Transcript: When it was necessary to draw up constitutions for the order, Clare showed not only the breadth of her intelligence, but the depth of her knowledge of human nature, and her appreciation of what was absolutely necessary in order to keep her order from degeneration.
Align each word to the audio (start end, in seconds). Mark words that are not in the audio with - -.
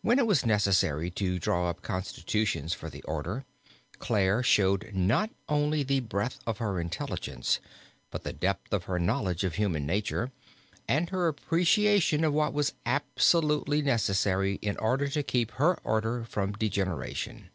When 0.00 0.20
it 0.20 0.28
was 0.28 0.46
necessary 0.46 1.10
to 1.10 1.40
draw 1.40 1.68
up 1.68 1.82
constitutions 1.82 2.72
for 2.72 2.88
the 2.88 3.02
order, 3.02 3.44
Clare 3.98 4.40
showed 4.44 4.94
not 4.94 5.30
only 5.48 5.82
the 5.82 5.98
breadth 5.98 6.38
of 6.46 6.58
her 6.58 6.78
intelligence, 6.78 7.58
but 8.12 8.22
the 8.22 8.32
depth 8.32 8.72
of 8.72 8.84
her 8.84 9.00
knowledge 9.00 9.42
of 9.42 9.56
human 9.56 9.84
nature, 9.84 10.30
and 10.86 11.10
her 11.10 11.26
appreciation 11.26 12.22
of 12.22 12.32
what 12.32 12.52
was 12.54 12.74
absolutely 12.86 13.82
necessary 13.82 14.60
in 14.62 14.76
order 14.76 15.08
to 15.08 15.24
keep 15.24 15.50
her 15.50 15.74
order 15.82 16.22
from 16.22 16.52
degeneration. 16.52 17.50